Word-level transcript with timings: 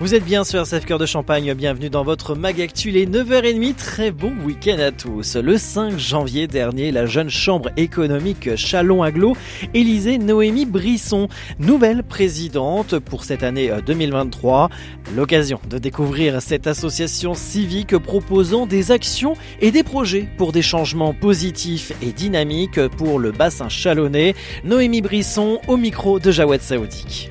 Vous 0.00 0.14
êtes 0.14 0.24
bien 0.24 0.44
sur 0.44 0.60
RCF 0.60 0.86
Cœur 0.86 0.98
de 0.98 1.04
Champagne, 1.04 1.52
bienvenue 1.52 1.90
dans 1.90 2.04
votre 2.04 2.34
Mag 2.34 2.58
Actu, 2.58 2.90
les 2.90 3.06
9h30, 3.06 3.74
très 3.74 4.10
bon 4.10 4.32
week-end 4.46 4.78
à 4.78 4.92
tous. 4.92 5.36
Le 5.36 5.58
5 5.58 5.98
janvier 5.98 6.46
dernier, 6.46 6.90
la 6.90 7.04
jeune 7.04 7.28
chambre 7.28 7.68
économique 7.76 8.56
Chalon-Aglo 8.56 9.36
élisait 9.74 10.16
Noémie 10.16 10.64
Brisson, 10.64 11.28
nouvelle 11.58 12.02
présidente 12.02 12.98
pour 12.98 13.24
cette 13.24 13.42
année 13.42 13.70
2023. 13.84 14.70
L'occasion 15.14 15.60
de 15.68 15.76
découvrir 15.76 16.40
cette 16.40 16.66
association 16.66 17.34
civique 17.34 17.98
proposant 17.98 18.64
des 18.64 18.92
actions 18.92 19.34
et 19.60 19.70
des 19.70 19.82
projets 19.82 20.26
pour 20.38 20.52
des 20.52 20.62
changements 20.62 21.12
positifs 21.12 21.92
et 22.00 22.12
dynamiques 22.12 22.88
pour 22.96 23.18
le 23.18 23.32
bassin 23.32 23.68
chalonnais. 23.68 24.34
Noémie 24.64 25.02
Brisson 25.02 25.58
au 25.68 25.76
micro 25.76 26.18
de 26.18 26.30
Jawed 26.30 26.62
Saoudik. 26.62 27.30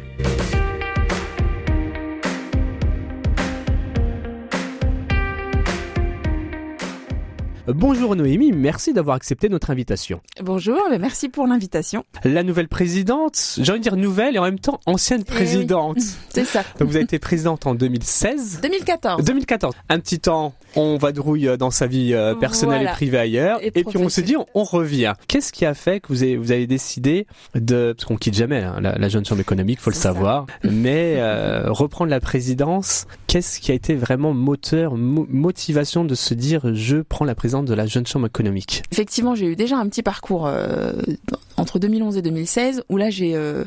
Bonjour 7.76 8.16
Noémie, 8.16 8.52
merci 8.52 8.94
d'avoir 8.94 9.16
accepté 9.16 9.48
notre 9.48 9.70
invitation. 9.70 10.22
Bonjour, 10.41 10.80
merci 11.00 11.30
pour 11.30 11.46
l'invitation. 11.46 12.04
La 12.23 12.42
nouvelle 12.42 12.68
présidente, 12.68 13.58
j'ai 13.62 13.72
envie 13.72 13.80
de 13.80 13.84
dire 13.84 13.95
nouvelle 13.95 14.36
et 14.36 14.40
en 14.40 14.44
même 14.44 14.59
temps 14.59 14.80
ancienne 14.88 15.22
Eh 15.28 15.30
oui. 15.32 15.36
présidente. 15.38 15.98
C'est 16.30 16.45
ça. 16.45 16.64
Donc 16.80 16.88
vous 16.90 16.95
avez 16.95 17.04
été 17.04 17.20
présidente 17.20 17.68
en 17.68 17.76
2016. 17.76 18.62
2014. 18.64 19.23
2014. 19.23 19.76
Un 19.90 20.00
petit 20.00 20.20
temps, 20.20 20.54
on 20.76 20.98
vadrouille 20.98 21.58
dans 21.59 21.70
sa 21.70 21.86
vie 21.86 22.14
euh, 22.14 22.34
personnelle 22.34 22.78
Voilà. 22.80 22.92
et 22.92 22.95
privée 22.95 23.17
ailleurs. 23.20 23.59
Et 23.61 23.67
Et, 23.67 23.83
puis 23.83 23.98
on 23.98 24.09
se 24.09 24.22
dit, 24.22 24.36
on, 24.36 24.45
on 24.56 24.64
revient. 24.64 25.14
Qu'est-ce 25.28 25.52
qui 25.54 25.66
a 25.66 25.73
fait 25.76 26.00
que 26.00 26.08
vous 26.08 26.23
avez, 26.23 26.38
vous 26.38 26.52
avez 26.52 26.66
décidé 26.66 27.28
de... 27.56 27.94
Parce 27.95 28.06
qu'on 28.06 28.17
quitte 28.17 28.36
jamais 28.36 28.64
hein, 28.64 28.80
la, 28.81 28.98
la 28.98 29.09
jeune 29.09 29.26
chambre 29.26 29.42
économique, 29.42 29.80
faut 29.80 29.92
le 29.92 29.95
ça. 29.95 30.14
savoir. 30.14 30.48
Mais 30.64 31.16
euh, 31.17 31.72
reprendre 31.72 32.09
la 32.09 32.20
présidence, 32.20 33.06
qu'est-ce 33.30 33.59
qui 33.59 33.69
a 33.72 33.75
été 33.75 33.94
vraiment 33.94 34.33
moteur, 34.33 34.95
mo- 34.97 35.27
motivation 35.30 36.03
de 36.03 36.16
se 36.16 36.33
dire, 36.33 36.73
je 36.73 36.97
prends 36.97 37.25
la 37.25 37.36
présidence 37.36 37.66
de 37.66 37.75
la 37.75 37.86
jeune 37.86 38.08
chambre 38.08 38.25
économique? 38.25 38.81
Effectivement, 38.91 39.36
j'ai 39.36 39.45
eu 39.45 39.55
déjà 39.55 39.77
un 39.77 39.88
petit 39.88 40.02
parcours 40.02 40.47
euh, 40.47 40.94
entre 41.55 41.77
2011 41.77 42.17
et 42.17 42.21
2016 42.23 42.83
où 42.89 42.97
là 42.97 43.09
j'ai 43.11 43.36
euh, 43.36 43.66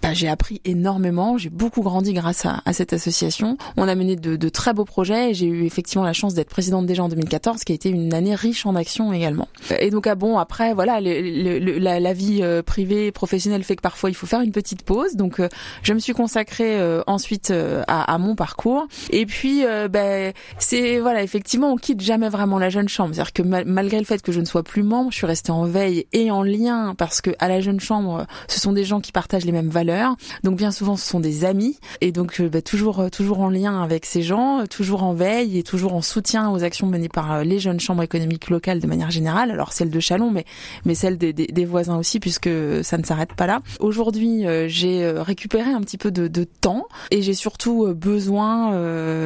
bah, 0.00 0.14
j'ai 0.14 0.28
appris 0.28 0.60
énormément, 0.64 1.36
j'ai 1.36 1.50
beaucoup 1.50 1.82
grandi 1.82 2.14
grâce 2.14 2.46
à, 2.46 2.62
à 2.64 2.72
cette 2.72 2.92
association. 2.94 3.58
On 3.76 3.88
a 3.88 3.94
mené 3.94 4.16
de, 4.16 4.36
de 4.36 4.48
très 4.48 4.72
beaux 4.72 4.84
projets 4.86 5.30
et 5.30 5.34
j'ai 5.34 5.46
eu 5.46 5.64
effectivement 5.66 6.04
la 6.04 6.12
chance 6.14 6.32
d'être 6.34 6.48
présidente 6.48 6.86
déjà 6.86 7.02
en 7.04 7.08
2014, 7.10 7.62
qui 7.64 7.72
a 7.72 7.74
été 7.74 7.90
une 7.90 8.14
année 8.14 8.34
riche 8.34 8.64
en 8.64 8.74
actions 8.74 9.12
également. 9.12 9.48
Et 9.80 9.90
donc 9.90 10.06
ah 10.06 10.14
bon 10.14 10.38
après 10.38 10.72
voilà 10.72 11.00
le- 11.02 11.20
le- 11.20 11.58
le- 11.58 11.78
la, 11.78 12.12
vie 12.14 12.40
euh, 12.42 12.62
privée 12.62 13.08
et 13.08 13.12
professionnelle 13.12 13.64
fait 13.64 13.76
que 13.76 13.82
parfois 13.82 14.08
il 14.10 14.14
faut 14.14 14.26
faire 14.26 14.40
une 14.40 14.52
petite 14.52 14.82
pause. 14.82 15.16
Donc 15.16 15.40
euh, 15.40 15.48
je 15.82 15.92
me 15.92 15.98
suis 15.98 16.14
consacrée 16.14 16.80
euh, 16.80 17.02
ensuite 17.06 17.50
à, 17.86 18.12
à 18.14 18.18
mon 18.18 18.34
parcours. 18.34 18.86
Et 19.10 19.26
puis 19.26 19.64
euh, 19.64 19.88
ben 19.88 20.32
c'est 20.58 20.98
voilà 21.00 21.22
effectivement 21.22 21.72
on 21.72 21.76
quitte 21.76 22.00
jamais 22.00 22.28
vraiment 22.28 22.58
la 22.58 22.70
jeune 22.70 22.88
chambre. 22.88 23.14
C'est-à-dire 23.14 23.32
que 23.32 23.42
mal- 23.42 23.64
malgré 23.66 23.98
le 23.98 24.04
fait 24.04 24.22
que 24.22 24.32
je 24.32 24.40
ne 24.40 24.44
sois 24.44 24.62
plus 24.62 24.82
membre, 24.82 25.10
je 25.10 25.16
suis 25.16 25.26
restée 25.26 25.52
en 25.52 25.64
veille 25.64 26.06
et 26.12 26.30
en 26.30 26.42
lien 26.42 26.94
parce 26.96 27.20
que 27.20 27.30
à 27.38 27.48
la 27.48 27.60
jeune 27.60 27.80
chambre, 27.80 28.26
ce 28.48 28.60
sont 28.60 28.72
des 28.72 28.84
gens 28.84 29.00
qui 29.00 29.12
partagent 29.12 29.44
les 29.44 29.52
mêmes 29.52 29.68
valeurs. 29.68 30.16
Donc 30.42 30.56
bien 30.56 30.70
souvent 30.70 30.96
ce 30.96 31.06
sont 31.06 31.20
des 31.20 31.44
amis 31.44 31.78
et 32.00 32.12
donc 32.12 32.40
bah, 32.42 32.62
toujours 32.62 33.00
euh, 33.00 33.08
toujours 33.08 33.40
en 33.40 33.48
lien 33.48 33.82
avec 33.82 34.06
ces 34.06 34.22
gens, 34.22 34.60
euh, 34.60 34.66
toujours 34.66 35.02
en 35.02 35.14
veille 35.14 35.58
et 35.58 35.62
toujours 35.62 35.94
en 35.94 36.02
soutien 36.02 36.50
aux 36.50 36.62
actions 36.64 36.86
menées 36.86 37.08
par 37.08 37.44
les 37.44 37.58
jeunes 37.58 37.80
chambres 37.80 38.02
économiques 38.02 38.50
locales 38.50 38.80
de 38.80 38.86
manière 38.86 39.10
générale. 39.10 39.50
Alors 39.50 39.72
celle 39.72 39.90
de 39.90 40.00
Chalon, 40.00 40.30
mais 40.30 40.44
mais 40.84 40.94
celle 40.94 41.18
des, 41.18 41.32
des, 41.32 41.46
des 41.46 41.64
voisins 41.64 41.98
aussi 41.98 42.20
puisque 42.20 42.50
ça 42.82 42.98
ne 42.98 43.04
s'arrête 43.04 43.34
pas 43.34 43.46
là. 43.46 43.60
Aujourd'hui, 43.80 44.44
j'ai 44.68 45.10
récupéré 45.16 45.70
un 45.70 45.80
petit 45.80 45.98
peu 45.98 46.10
de, 46.10 46.28
de 46.28 46.44
temps 46.44 46.86
et 47.10 47.22
j'ai 47.22 47.34
surtout 47.34 47.94
besoin 47.94 48.72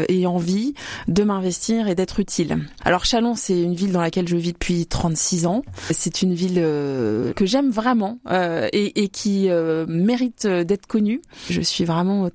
et 0.09 0.27
envie 0.27 0.75
de 1.09 1.23
m'investir 1.23 1.89
et 1.89 1.95
d'être 1.95 2.21
utile. 2.21 2.59
Alors 2.85 3.05
Chalon, 3.05 3.35
c'est 3.35 3.61
une 3.61 3.75
ville 3.75 3.93
dans 3.93 4.01
laquelle 4.01 4.29
je 4.29 4.37
vis 4.37 4.53
depuis 4.53 4.87
36 4.87 5.47
ans. 5.47 5.63
C'est 5.91 6.23
une 6.23 6.35
ville 6.35 6.59
euh, 6.59 7.33
que 7.33 7.47
j'aime 7.47 7.71
vraiment 7.71 8.19
euh, 8.31 8.69
et, 8.73 9.09
qui 9.09 9.49
euh, 9.49 9.87
mérite 9.89 10.45
euh, 10.45 10.65
d'être 10.65 10.87
connue. 10.87 11.23
Je 11.51 11.61
suis 11.61 11.85
vraiment 11.85 12.27
euh, 12.27 12.29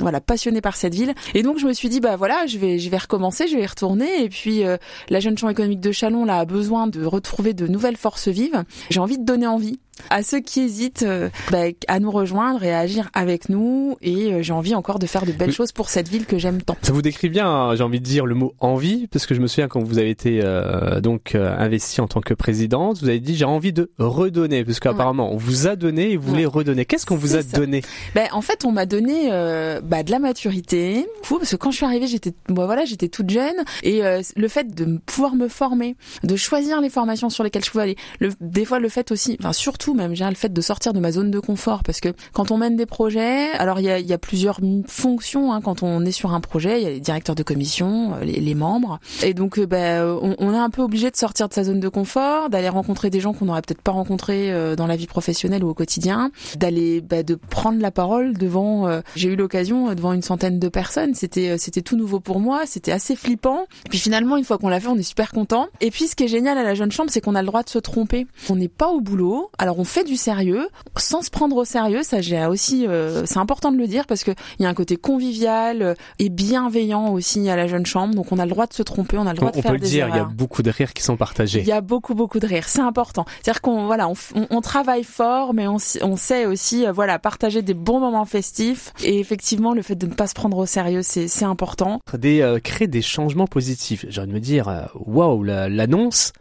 voilà 0.00 0.20
passionnée 0.20 0.60
par 0.60 0.76
cette 0.76 0.94
ville 0.94 1.14
et 1.34 1.42
donc 1.42 1.58
je 1.58 1.66
me 1.66 1.72
suis 1.72 1.88
dit 1.88 2.00
bah 2.00 2.16
voilà, 2.16 2.46
je 2.46 2.58
vais 2.58 2.78
je 2.78 2.90
vais 2.90 2.98
recommencer, 2.98 3.48
je 3.48 3.56
vais 3.56 3.62
y 3.62 3.66
retourner 3.66 4.24
et 4.24 4.28
puis 4.28 4.64
euh, 4.64 4.76
la 5.08 5.20
jeune 5.20 5.36
chambre 5.36 5.52
économique 5.52 5.80
de 5.80 5.92
Chalon 5.92 6.24
là 6.24 6.38
a 6.38 6.44
besoin 6.44 6.86
de 6.86 7.04
retrouver 7.04 7.54
de 7.54 7.66
nouvelles 7.66 7.96
forces 7.96 8.28
vives. 8.28 8.64
J'ai 8.90 9.00
envie 9.00 9.18
de 9.18 9.24
donner 9.24 9.46
envie 9.46 9.80
à 10.10 10.22
ceux 10.22 10.40
qui 10.40 10.60
hésitent 10.60 11.02
euh, 11.02 11.28
bah, 11.50 11.64
à 11.88 12.00
nous 12.00 12.10
rejoindre 12.10 12.62
et 12.64 12.72
à 12.72 12.80
agir 12.80 13.10
avec 13.14 13.48
nous 13.48 13.96
et 14.00 14.32
euh, 14.32 14.42
j'ai 14.42 14.52
envie 14.52 14.74
encore 14.74 14.98
de 14.98 15.06
faire 15.06 15.24
de 15.26 15.32
belles 15.32 15.48
Oui. 15.48 15.54
choses 15.54 15.72
pour 15.72 15.88
cette 15.88 16.08
ville 16.08 16.26
que 16.26 16.38
j'aime 16.38 16.62
tant. 16.62 16.76
Ça 16.82 16.92
vous 16.92 17.02
décrit 17.02 17.28
bien, 17.28 17.46
hein, 17.48 17.74
j'ai 17.76 17.82
envie 17.82 18.00
de 18.00 18.04
dire 18.04 18.26
le 18.26 18.34
mot 18.34 18.54
envie, 18.60 19.06
parce 19.08 19.26
que 19.26 19.34
je 19.34 19.40
me 19.40 19.46
souviens 19.46 19.68
quand 19.68 19.82
vous 19.82 19.98
avez 19.98 20.10
été 20.10 20.40
euh, 20.42 21.00
donc 21.00 21.34
euh, 21.34 21.54
investi 21.58 22.00
en 22.00 22.06
tant 22.08 22.20
que 22.20 22.34
présidente, 22.34 23.00
vous 23.02 23.08
avez 23.08 23.20
dit 23.20 23.36
j'ai 23.36 23.44
envie 23.44 23.72
de 23.72 23.90
redonner, 23.98 24.64
parce 24.64 24.80
qu'apparemment 24.80 25.32
on 25.32 25.36
vous 25.36 25.66
a 25.66 25.76
donné 25.76 26.12
et 26.12 26.16
vous 26.16 26.28
voulez 26.28 26.46
redonner. 26.46 26.84
Qu'est-ce 26.84 27.06
qu'on 27.06 27.16
vous 27.16 27.36
a 27.36 27.42
ça. 27.42 27.56
donné? 27.58 27.82
Ben, 28.14 28.28
en 28.32 28.40
fait, 28.40 28.64
on 28.64 28.72
m'a 28.72 28.86
donné 28.86 29.28
euh, 29.32 29.80
bah, 29.82 30.02
de 30.02 30.10
la 30.10 30.18
maturité. 30.18 31.06
Fou, 31.22 31.38
parce 31.38 31.50
que 31.50 31.56
quand 31.56 31.70
je 31.70 31.76
suis 31.76 31.86
arrivée, 31.86 32.06
j'étais, 32.06 32.32
moi 32.48 32.66
voilà, 32.66 32.84
j'étais 32.84 33.08
toute 33.08 33.30
jeune, 33.30 33.56
et 33.82 34.04
euh, 34.04 34.22
le 34.36 34.48
fait 34.48 34.74
de 34.74 34.98
pouvoir 35.06 35.34
me 35.34 35.48
former, 35.48 35.96
de 36.24 36.36
choisir 36.36 36.80
les 36.80 36.90
formations 36.90 37.30
sur 37.30 37.44
lesquelles 37.44 37.64
je 37.64 37.70
pouvais 37.70 37.82
aller, 37.84 37.96
le, 38.20 38.30
des 38.40 38.64
fois 38.64 38.78
le 38.78 38.88
fait 38.88 39.10
aussi, 39.12 39.36
enfin 39.40 39.52
surtout 39.52 39.87
même, 39.94 40.14
j'ai 40.14 40.28
le 40.28 40.34
fait 40.34 40.52
de 40.52 40.60
sortir 40.60 40.92
de 40.92 41.00
ma 41.00 41.12
zone 41.12 41.30
de 41.30 41.40
confort, 41.40 41.82
parce 41.82 42.00
que 42.00 42.10
quand 42.32 42.50
on 42.50 42.58
mène 42.58 42.76
des 42.76 42.86
projets, 42.86 43.50
alors 43.52 43.80
il 43.80 43.84
y 43.84 43.90
a, 43.90 43.98
y 43.98 44.12
a 44.12 44.18
plusieurs 44.18 44.60
fonctions 44.86 45.52
hein, 45.52 45.60
quand 45.60 45.82
on 45.82 46.04
est 46.04 46.12
sur 46.12 46.32
un 46.32 46.40
projet, 46.40 46.80
il 46.80 46.84
y 46.84 46.86
a 46.86 46.90
les 46.90 47.00
directeurs 47.00 47.34
de 47.34 47.42
commission, 47.42 48.14
euh, 48.14 48.24
les, 48.24 48.40
les 48.40 48.54
membres, 48.54 49.00
et 49.22 49.34
donc 49.34 49.58
euh, 49.58 49.66
ben, 49.66 50.04
on, 50.22 50.36
on 50.38 50.54
est 50.54 50.58
un 50.58 50.70
peu 50.70 50.82
obligé 50.82 51.10
de 51.10 51.16
sortir 51.16 51.48
de 51.48 51.54
sa 51.54 51.64
zone 51.64 51.80
de 51.80 51.88
confort, 51.88 52.50
d'aller 52.50 52.68
rencontrer 52.68 53.10
des 53.10 53.20
gens 53.20 53.32
qu'on 53.32 53.46
n'aurait 53.46 53.62
peut-être 53.62 53.82
pas 53.82 53.92
rencontrés 53.92 54.52
euh, 54.52 54.76
dans 54.76 54.86
la 54.86 54.96
vie 54.96 55.06
professionnelle 55.06 55.64
ou 55.64 55.68
au 55.68 55.74
quotidien, 55.74 56.30
d'aller 56.56 57.00
bah, 57.00 57.22
de 57.22 57.34
prendre 57.34 57.80
la 57.80 57.90
parole 57.90 58.34
devant 58.34 58.88
euh, 58.88 59.00
j'ai 59.16 59.30
eu 59.30 59.36
l'occasion 59.36 59.94
devant 59.94 60.12
une 60.12 60.22
centaine 60.22 60.58
de 60.58 60.68
personnes. 60.68 61.14
C'était 61.14 61.58
c'était 61.58 61.82
tout 61.82 61.96
nouveau 61.96 62.20
pour 62.20 62.40
moi 62.40 62.62
c'était 62.66 62.92
assez 62.92 63.16
flippant. 63.16 63.66
Et 63.86 63.88
puis 63.88 63.98
finalement 63.98 64.36
une 64.36 64.44
fois 64.44 64.58
qu'on 64.58 64.68
l'a 64.68 64.80
fait 64.80 64.88
on 64.88 64.96
est 64.96 65.02
super 65.02 65.32
content. 65.32 65.68
Et 65.80 65.90
puis 65.90 66.08
ce 66.08 66.16
qui 66.16 66.24
est 66.24 66.28
génial 66.28 66.58
à 66.58 66.62
la 66.62 66.74
jeune 66.74 66.92
chambre 66.92 67.10
c'est 67.10 67.20
qu'on 67.20 67.34
a 67.34 67.42
le 67.42 67.46
droit 67.46 67.62
de 67.62 67.68
se 67.68 67.78
tromper. 67.78 68.26
On 68.48 68.56
n'est 68.56 68.68
pas 68.68 68.88
au 68.88 69.00
boulot. 69.00 69.50
Alors 69.58 69.77
on 69.78 69.84
fait 69.84 70.04
du 70.04 70.16
sérieux 70.16 70.68
sans 70.96 71.22
se 71.22 71.30
prendre 71.30 71.56
au 71.56 71.64
sérieux 71.64 72.02
ça 72.02 72.20
j'ai 72.20 72.44
aussi 72.46 72.86
euh, 72.86 73.24
c'est 73.24 73.38
important 73.38 73.72
de 73.72 73.78
le 73.78 73.86
dire 73.86 74.06
parce 74.06 74.24
que 74.24 74.32
il 74.58 74.62
y 74.64 74.66
a 74.66 74.68
un 74.68 74.74
côté 74.74 74.96
convivial 74.96 75.80
euh, 75.82 75.94
et 76.18 76.28
bienveillant 76.28 77.08
aussi 77.12 77.48
à 77.48 77.56
la 77.56 77.66
jeune 77.66 77.86
chambre 77.86 78.14
donc 78.14 78.30
on 78.32 78.38
a 78.38 78.44
le 78.44 78.50
droit 78.50 78.66
de 78.66 78.74
se 78.74 78.82
tromper 78.82 79.16
on 79.18 79.26
a 79.26 79.32
le 79.32 79.38
On, 79.38 79.46
droit 79.46 79.50
de 79.52 79.58
on 79.58 79.62
faire 79.62 79.70
peut 79.70 79.76
le 79.76 79.82
des 79.82 79.88
dire, 79.88 80.08
il 80.08 80.16
y 80.16 80.18
a 80.18 80.24
beaucoup 80.24 80.62
de 80.62 80.70
rires 80.70 80.92
qui 80.92 81.02
sont 81.02 81.16
partagés. 81.16 81.60
Il 81.60 81.66
y 81.66 81.72
a 81.72 81.80
beaucoup 81.80 82.14
beaucoup 82.14 82.38
de 82.40 82.46
rire, 82.46 82.64
c'est 82.68 82.80
important. 82.80 83.24
C'est-à-dire 83.42 83.60
qu'on 83.62 83.86
voilà, 83.86 84.08
on, 84.08 84.14
on- 84.34 84.46
on 84.50 84.60
travaille 84.60 85.04
fort, 85.04 85.54
mais 85.54 85.66
on, 85.68 85.76
on 86.02 86.16
sait 86.16 86.46
aussi 86.46 86.86
euh, 86.86 86.92
voilà 86.92 87.18
partager 87.18 87.62
des 87.62 87.74
bons 87.74 88.00
moments 88.00 88.24
festifs. 88.24 88.92
Et 89.04 89.18
effectivement, 89.20 89.72
le 89.74 89.82
fait 89.82 89.94
de 89.94 90.06
ne 90.06 90.14
pas 90.14 90.26
se 90.26 90.34
prendre 90.34 90.56
au 90.58 90.66
sérieux, 90.66 91.02
c'est 91.02 91.44
important. 91.44 92.00
Des, 92.18 92.40
euh, 92.40 92.58
créer 92.58 92.88
des 92.88 93.02
changements 93.02 93.46
positifs. 93.46 94.04
J'ai 94.08 94.20
envie 94.20 94.30
de 94.30 94.34
me 94.34 94.40
dire, 94.40 94.88
waouh, 94.94 95.42
la- 95.44 95.68
l'annonce, 95.68 96.32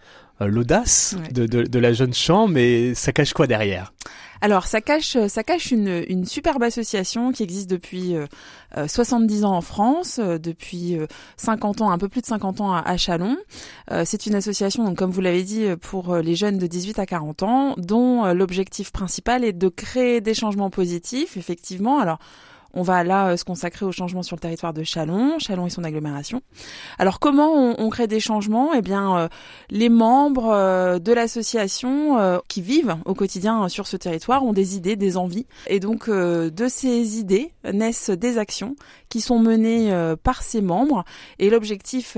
l'audace 0.45 1.15
Ouais. 1.19 1.31
de, 1.31 1.45
de, 1.47 1.63
de 1.63 1.79
la 1.79 1.93
jeune 1.93 2.13
chambre, 2.13 2.53
mais 2.53 2.93
ça 2.93 3.11
cache 3.11 3.33
quoi 3.33 3.47
derrière? 3.47 3.93
Alors 4.39 4.67
ça 4.67 4.81
cache 4.81 5.17
ça 5.29 5.41
cache 5.43 5.71
une 5.71 6.05
une 6.07 6.25
superbe 6.25 6.61
association 6.61 7.31
qui 7.31 7.41
existe 7.41 7.67
depuis 7.67 8.15
euh, 8.15 8.27
euh, 8.77 8.87
70 8.87 9.43
ans 9.45 9.53
en 9.55 9.61
France, 9.61 10.19
euh, 10.21 10.38
depuis 10.38 10.95
euh, 10.95 11.07
50 11.38 11.81
ans, 11.81 11.89
un 11.89 11.97
peu 11.97 12.07
plus 12.07 12.21
de 12.21 12.27
50 12.27 12.62
ans 12.62 12.71
à, 12.71 12.81
à 12.81 12.97
Chalon. 12.97 13.35
Euh, 13.91 14.03
c'est 14.06 14.27
une 14.27 14.35
association 14.35 14.83
donc 14.83 14.95
comme 14.95 15.09
vous 15.09 15.21
l'avez 15.21 15.41
dit 15.41 15.63
euh, 15.63 15.75
pour 15.75 16.13
euh, 16.13 16.21
les 16.21 16.35
jeunes 16.35 16.59
de 16.59 16.67
18 16.67 17.00
à 17.00 17.07
40 17.07 17.41
ans 17.41 17.73
dont 17.77 18.25
euh, 18.25 18.33
l'objectif 18.35 18.91
principal 18.91 19.44
est 19.44 19.53
de 19.53 19.69
créer 19.69 20.21
des 20.21 20.35
changements 20.35 20.69
positifs 20.69 21.35
effectivement. 21.35 21.97
Alors 21.97 22.19
on 22.73 22.81
va 22.81 23.03
là 23.03 23.29
euh, 23.29 23.37
se 23.37 23.43
consacrer 23.43 23.85
au 23.85 23.91
changement 23.91 24.23
sur 24.23 24.35
le 24.35 24.41
territoire 24.41 24.73
de 24.73 24.83
Chalon, 24.83 25.39
Chalon 25.39 25.67
et 25.67 25.69
son 25.69 25.83
agglomération. 25.83 26.41
Alors 26.99 27.19
comment 27.19 27.53
on, 27.53 27.75
on 27.77 27.89
crée 27.89 28.07
des 28.07 28.19
changements? 28.19 28.73
Eh 28.73 28.81
bien, 28.81 29.17
euh, 29.17 29.27
les 29.69 29.89
membres 29.89 30.51
euh, 30.51 30.99
de 30.99 31.13
l'association 31.13 32.19
euh, 32.19 32.39
qui 32.47 32.61
vivent 32.61 32.97
au 33.05 33.13
quotidien 33.13 33.63
euh, 33.63 33.67
sur 33.67 33.87
ce 33.87 33.97
territoire 33.97 34.43
ont 34.43 34.53
des 34.53 34.75
idées, 34.75 34.95
des 34.95 35.17
envies, 35.17 35.47
et 35.67 35.79
donc 35.79 36.09
euh, 36.09 36.49
de 36.49 36.67
ces 36.67 37.19
idées 37.19 37.51
naissent 37.71 38.09
des 38.09 38.37
actions 38.37 38.75
qui 39.09 39.21
sont 39.21 39.39
menées 39.39 39.91
par 40.23 40.43
ces 40.43 40.61
membres. 40.61 41.05
Et 41.39 41.49
l'objectif 41.49 42.17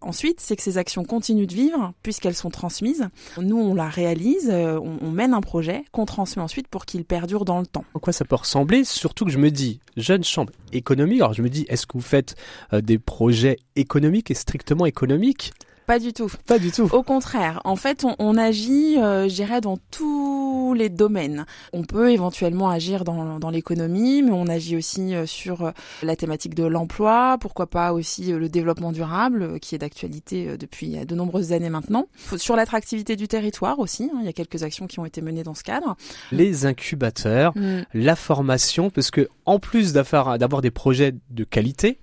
ensuite, 0.00 0.40
c'est 0.40 0.56
que 0.56 0.62
ces 0.62 0.78
actions 0.78 1.04
continuent 1.04 1.46
de 1.46 1.54
vivre 1.54 1.92
puisqu'elles 2.02 2.34
sont 2.34 2.50
transmises. 2.50 3.08
Nous, 3.38 3.56
on 3.56 3.74
la 3.74 3.88
réalise, 3.88 4.48
euh, 4.50 4.78
on, 4.78 5.10
mène 5.10 5.34
un 5.34 5.40
projet 5.40 5.84
qu'on 5.92 6.06
transmet 6.06 6.42
ensuite 6.42 6.68
pour 6.68 6.86
qu'il 6.86 7.04
perdure 7.04 7.44
dans 7.44 7.60
le 7.60 7.66
temps. 7.66 7.84
En 7.94 7.98
quoi 7.98 8.12
ça 8.12 8.24
peut 8.24 8.36
ressembler? 8.36 8.84
Surtout 8.84 9.24
que 9.24 9.30
je 9.30 9.38
me 9.38 9.50
dis, 9.50 9.80
jeune 9.96 10.24
chambre 10.24 10.52
économique, 10.72 11.20
alors 11.20 11.34
je 11.34 11.42
me 11.42 11.50
dis, 11.50 11.66
est-ce 11.68 11.86
que 11.86 11.94
vous 11.94 12.00
faites 12.00 12.36
euh, 12.72 12.80
des 12.80 12.98
projets 12.98 13.58
économiques 13.76 14.30
et 14.30 14.34
strictement 14.34 14.86
économiques? 14.86 15.52
Pas 15.90 15.98
du 15.98 16.12
tout. 16.12 16.30
Pas 16.46 16.60
du 16.60 16.70
tout. 16.70 16.88
Au 16.92 17.02
contraire, 17.02 17.60
en 17.64 17.74
fait, 17.74 18.04
on, 18.04 18.14
on 18.20 18.36
agit, 18.36 18.96
euh, 18.98 19.28
je 19.28 19.34
dirais, 19.34 19.60
dans 19.60 19.76
tous 19.90 20.72
les 20.72 20.88
domaines. 20.88 21.46
On 21.72 21.82
peut 21.82 22.12
éventuellement 22.12 22.70
agir 22.70 23.02
dans, 23.02 23.40
dans 23.40 23.50
l'économie, 23.50 24.22
mais 24.22 24.30
on 24.30 24.46
agit 24.46 24.76
aussi 24.76 25.16
euh, 25.16 25.26
sur 25.26 25.64
euh, 25.64 25.70
la 26.04 26.14
thématique 26.14 26.54
de 26.54 26.62
l'emploi, 26.62 27.38
pourquoi 27.40 27.66
pas 27.68 27.92
aussi 27.92 28.32
euh, 28.32 28.38
le 28.38 28.48
développement 28.48 28.92
durable, 28.92 29.58
qui 29.58 29.74
est 29.74 29.78
d'actualité 29.78 30.56
depuis 30.56 31.04
de 31.04 31.14
nombreuses 31.16 31.52
années 31.52 31.70
maintenant. 31.70 32.06
Sur 32.36 32.54
l'attractivité 32.54 33.16
du 33.16 33.26
territoire 33.26 33.80
aussi, 33.80 34.10
hein, 34.14 34.18
il 34.20 34.26
y 34.26 34.28
a 34.28 34.32
quelques 34.32 34.62
actions 34.62 34.86
qui 34.86 35.00
ont 35.00 35.06
été 35.06 35.22
menées 35.22 35.42
dans 35.42 35.54
ce 35.54 35.64
cadre. 35.64 35.96
Les 36.30 36.66
incubateurs, 36.66 37.52
la 37.94 38.14
formation, 38.14 38.90
parce 38.90 39.10
que 39.10 39.28
en 39.44 39.58
plus 39.58 39.92
d'avoir 39.92 40.38
des 40.38 40.70
projets 40.70 41.16
de 41.30 41.42
qualité, 41.42 41.98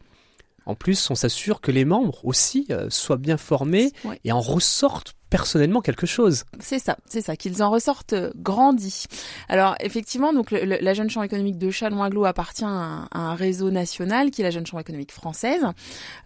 en 0.68 0.76
plus 0.76 1.10
on 1.10 1.16
s'assure 1.16 1.62
que 1.62 1.72
les 1.72 1.86
membres 1.86 2.24
aussi 2.26 2.68
euh, 2.70 2.90
soient 2.90 3.18
bien 3.18 3.38
formés 3.38 3.92
Ouais. 4.06 4.20
et 4.24 4.32
en 4.32 4.42
ressortent 4.42 5.14
personnellement 5.30 5.82
quelque 5.82 6.06
chose. 6.06 6.44
C'est 6.60 6.80
ça, 6.80 6.98
c'est 7.08 7.22
ça, 7.22 7.36
qu'ils 7.36 7.62
en 7.64 7.70
ressortent 7.70 8.14
euh, 8.14 8.32
grandis. 8.36 9.06
Alors 9.50 9.76
effectivement, 9.80 10.34
donc 10.34 10.52
la 10.52 10.94
jeune 10.94 11.10
chambre 11.10 11.26
économique 11.26 11.58
de 11.58 11.70
Châlons-Aglo 11.70 12.26
appartient 12.26 12.64
à 12.66 13.08
un, 13.12 13.36
réseau 13.36 13.72
national 13.72 14.32
qui 14.32 14.42
est 14.42 14.44
la 14.44 14.52
jeune 14.52 14.66
chambre 14.66 14.82
économique 14.82 15.12
française. 15.12 15.62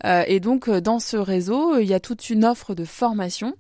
Euh, 0.06 0.24
et 0.27 0.39
donc 0.39 0.68
euh, 0.68 0.81
dans 0.81 1.00
ce 1.00 1.18
réseau, 1.18 1.77
il 1.80 1.88
y 1.88 1.94
a 1.94 2.00
toute 2.00 2.30
une 2.30 2.45
offre 2.45 2.74
de 2.75 2.86
formation 2.86 3.56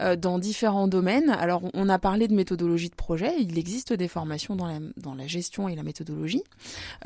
euh, 0.00 0.16
dans 0.16 0.38
différents 0.38 0.88
domaines. 0.88 1.30
Alors 1.30 1.62
on- 1.74 1.88
a 1.88 1.98
parlé 1.98 2.26
de 2.26 2.34
méthodologie 2.34 2.88
de 2.88 2.94
projet, 2.94 3.34
il 3.38 3.58
existe 3.58 3.92
des 3.92 4.08
formations 4.08 4.56
dans 4.56 4.66
la, 4.66 4.78
dans 4.96 5.14
la 5.14 5.26
gestion 5.26 5.68
et 5.68 5.74
la 5.74 5.82
méthodologie, 5.82 6.42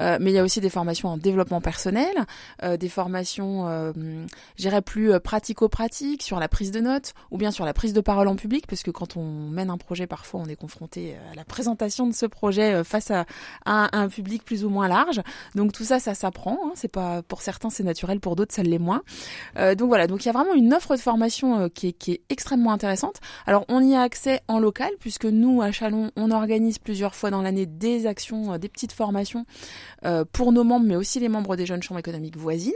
Euh, 0.00 0.18
mais 0.20 0.30
il 0.30 0.34
y 0.34 0.38
a 0.38 0.44
aussi 0.44 0.60
des 0.60 0.70
formations 0.70 1.08
en 1.08 1.16
développement 1.16 1.60
personnel, 1.60 2.14
euh, 2.62 2.76
des 2.76 2.88
formations, 2.88 3.66
euh, 3.68 3.92
je 4.56 4.62
dirais 4.62 4.82
plus 4.82 5.12
euh, 5.12 5.18
pratico-pratiques 5.18 6.22
sur 6.22 6.38
la 6.38 6.48
prise 6.48 6.70
de 6.70 6.80
notes 6.80 7.14
ou 7.30 7.38
bien 7.38 7.50
sur 7.50 7.64
la 7.64 7.72
prise 7.76 7.92
de 7.92 8.00
parole 8.00 8.26
en 8.26 8.36
public, 8.36 8.66
parce 8.66 8.82
que 8.82 8.90
quand 8.90 9.16
on 9.16 9.50
mène 9.50 9.70
un 9.70 9.76
projet, 9.76 10.06
parfois 10.06 10.40
on 10.40 10.46
est 10.46 10.56
confronté 10.56 11.14
à 11.30 11.34
la 11.34 11.44
présentation 11.44 12.06
de 12.06 12.14
ce 12.14 12.26
projet 12.26 12.74
euh, 12.74 12.84
face 12.84 13.10
à, 13.12 13.26
un 13.66 14.08
public 14.08 14.44
plus 14.44 14.64
ou 14.64 14.70
moins 14.70 14.88
large. 14.88 15.20
Donc 15.54 15.72
tout 15.72 15.84
ça, 15.84 16.00
ça 16.00 16.14
s'apprend. 16.14 16.58
Hein. 16.64 16.72
C'est 16.74 16.90
pas 16.90 17.22
pour 17.22 17.42
certains 17.42 17.70
c'est 17.70 17.84
naturel, 17.84 18.18
pour 18.18 18.34
d'autres 18.34 18.54
ça 18.54 18.62
l'est 18.62 18.78
moins. 18.78 19.02
Euh, 19.58 19.74
donc 19.74 19.88
voilà, 19.88 20.06
donc 20.06 20.24
il 20.24 20.26
y 20.26 20.28
a 20.30 20.32
vraiment 20.32 20.54
une 20.54 20.72
offre 20.72 20.96
de 20.96 21.00
formation 21.00 21.60
euh, 21.60 21.68
qui, 21.68 21.88
est, 21.88 22.20
extrêmement 22.30 22.72
intéressante. 22.72 23.20
Alors 23.46 23.66
on 23.68 23.82
y 23.82 23.94
a 23.94 24.00
accès 24.00 24.40
en 24.48 24.58
local, 24.58 24.90
puisque 24.98 25.26
nous 25.26 25.60
à 25.60 25.70
Chalon, 25.70 26.10
on 26.16 26.30
organise 26.30 26.78
plusieurs 26.78 27.14
fois 27.14 27.30
dans 27.30 27.42
l'année 27.42 27.66
des 27.66 28.06
actions, 28.06 28.56
des 28.58 28.68
petites 28.68 28.92
formations 28.92 29.44
pour 30.32 30.52
nos 30.52 30.64
membres, 30.64 30.86
mais 30.86 30.96
aussi 30.96 31.20
les 31.20 31.28
membres 31.28 31.56
des 31.56 31.66
jeunes 31.66 31.82
chambres 31.82 32.00
économiques 32.00 32.36
voisines. 32.36 32.72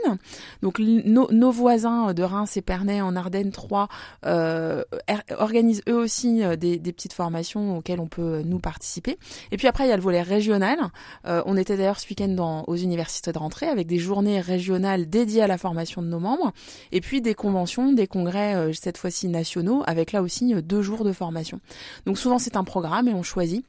Donc 0.61 0.79
nos, 0.79 1.31
nos 1.31 1.51
voisins 1.51 2.13
de 2.13 2.23
Reims, 2.23 2.55
Épernay, 2.57 3.01
en 3.01 3.15
Ardennes 3.15 3.51
3 3.51 3.87
euh, 4.25 4.83
er- 4.90 4.90
organisent 5.37 5.81
eux 5.89 5.95
aussi 5.95 6.43
euh, 6.43 6.55
des, 6.55 6.77
des 6.79 6.91
petites 6.93 7.13
formations 7.13 7.77
auxquelles 7.77 7.99
on 7.99 8.07
peut 8.07 8.21
euh, 8.21 8.43
nous 8.43 8.59
participer. 8.59 9.17
Et 9.51 9.57
puis 9.57 9.67
après, 9.67 9.85
il 9.85 9.89
y 9.89 9.91
a 9.91 9.95
le 9.95 10.01
volet 10.01 10.21
régional. 10.21 10.77
Euh, 11.25 11.41
on 11.45 11.57
était 11.57 11.77
d'ailleurs 11.77 11.99
ce 11.99 12.07
week-end 12.09 12.63
aux 12.67 12.75
universités 12.75 13.31
de 13.31 13.37
rentrée 13.37 13.67
avec 13.67 13.87
des 13.87 13.97
journées 13.99 14.39
régionales 14.41 15.09
dédiées 15.09 15.41
à 15.43 15.47
la 15.47 15.57
formation 15.57 16.01
de 16.01 16.07
nos 16.07 16.19
membres. 16.19 16.51
Et 16.91 17.01
puis 17.01 17.21
des 17.21 17.33
conventions, 17.35 17.93
des 17.93 18.07
congrès, 18.07 18.55
euh, 18.55 18.73
cette 18.73 18.97
fois-ci 18.97 19.27
nationaux, 19.27 19.83
avec 19.87 20.11
là 20.11 20.21
aussi 20.21 20.53
euh, 20.53 20.61
deux 20.61 20.81
jours 20.81 21.03
de 21.03 21.13
formation. 21.13 21.59
Donc 22.05 22.17
souvent 22.17 22.39
c'est 22.39 22.55
un 22.55 22.63
programme 22.63 23.07
et 23.07 23.13
on 23.13 23.23
choisit. 23.23 23.65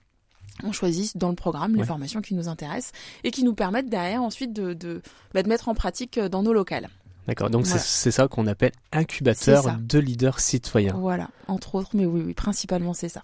On 0.65 0.73
choisit 0.73 1.17
dans 1.17 1.31
le 1.31 1.35
programme 1.35 1.73
les 1.75 1.81
Ouais. 1.81 1.87
formations 1.87 2.21
qui 2.21 2.35
nous 2.35 2.47
intéressent 2.49 2.93
et 3.25 3.31
qui 3.31 3.43
nous 3.43 3.55
permettent 3.55 3.89
derrière 3.89 4.23
ensuite 4.23 4.53
de, 4.53 4.75
de, 4.75 5.01
bah, 5.33 5.43
de 5.43 5.49
mettre 5.49 5.69
en 5.69 5.75
pratique 5.75 6.19
euh, 6.19 6.29
dans 6.29 6.43
nos 6.43 6.53
locales. 6.53 6.89
D'accord. 7.29 7.51
Donc 7.51 7.67
c'est- 7.67 7.73
Voilà. 7.73 7.85
c'est 7.85 8.11
ça 8.11 8.27
qu'on 8.29 8.47
appelle 8.49 8.73
incubateur 8.93 9.77
de 9.81 9.99
leaders 9.99 10.41
citoyens. 10.41 10.95
Voilà, 10.99 11.29
entre 11.47 11.77
autres, 11.77 11.91
mais 11.95 12.05
oui, 12.05 12.23
oui, 12.27 12.35
principalement 12.35 12.95
c'est 12.95 13.09
ça. 13.09 13.23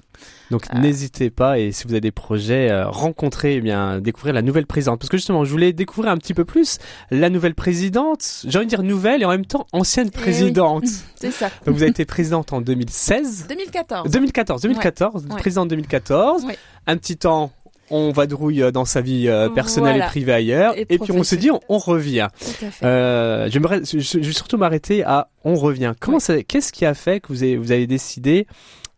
Donc 0.50 0.66
Euh. 0.72 0.78
n'hésitez 0.78 1.30
pas 1.30 1.58
et 1.58 1.72
si 1.72 1.84
vous 1.84 1.92
avez 1.92 2.00
des 2.00 2.12
projets, 2.12 2.70
euh, 2.70 2.88
rencontrer, 2.88 3.56
eh 3.56 3.60
bien 3.60 4.00
découvrir 4.00 4.34
la 4.34 4.42
nouvelle 4.42 4.66
présidente. 4.66 5.00
Parce 5.00 5.08
que 5.10 5.16
justement, 5.16 5.44
je 5.44 5.50
voulais 5.50 5.72
découvrir 5.72 6.12
un 6.12 6.16
petit 6.16 6.34
peu 6.34 6.44
plus 6.44 6.78
la 7.10 7.28
nouvelle 7.28 7.54
présidente. 7.54 8.42
J'ai 8.46 8.56
envie 8.58 8.66
de 8.66 8.70
dire 8.70 8.82
nouvelle 8.84 9.22
et 9.22 9.24
en 9.24 9.30
même 9.30 9.46
temps 9.46 9.66
ancienne 9.72 10.10
Eh 10.12 10.16
oui. 10.16 10.22
présidente. 10.22 10.84
C'est 11.20 11.32
ça. 11.32 11.50
Donc 11.66 11.74
vous 11.74 11.82
avez 11.82 11.90
été 11.90 12.04
présidente 12.04 12.52
en 12.52 12.60
2016. 12.60 13.46
2014. 13.48 14.10
2014, 14.10 14.62
2014, 14.62 15.26
Ouais. 15.26 15.36
présidente 15.36 15.68
2014. 15.68 16.44
Ouais. 16.44 16.56
Un 16.86 16.96
petit 16.96 17.16
temps, 17.16 17.50
on 17.90 18.12
vadrouille 18.12 18.62
euh, 18.62 18.70
dans 18.70 18.84
sa 18.84 19.00
vie 19.00 19.28
euh, 19.28 19.48
personnelle 19.48 19.92
Voilà. 19.94 20.06
et 20.06 20.08
privée 20.08 20.32
ailleurs. 20.32 20.76
Et 20.76 20.86
Et, 20.88 20.98
puis 20.98 21.12
on 21.12 21.22
se 21.24 21.34
dit, 21.34 21.50
on, 21.50 21.60
on 21.68 21.78
revient. 21.78 22.28
Tout 22.38 22.64
à 22.66 22.70
fait. 22.70 22.84
Euh, 22.86 23.50
je, 23.50 24.18
vais 24.18 24.32
surtout 24.32 24.56
m'arrêter 24.58 25.04
à 25.04 25.28
on 25.44 25.54
revient. 25.54 25.94
Comment 26.00 26.18
Ouais. 26.28 26.44
qu'est-ce 26.44 26.72
qui 26.72 26.84
a 26.84 26.94
fait 26.94 27.20
que 27.20 27.28
vous 27.28 27.42
avez, 27.42 27.56
vous 27.56 27.72
avez 27.72 27.86
décidé 27.86 28.46